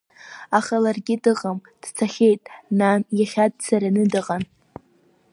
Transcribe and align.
Аха 0.57 0.75
ларгьы 0.83 1.15
дыҟам, 1.23 1.57
дцахьеит, 1.83 2.41
нан, 2.79 3.01
иахьа 3.19 3.45
дцараны 3.51 4.03
дыҟан. 4.11 4.43